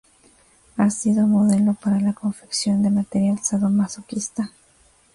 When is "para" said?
1.75-1.99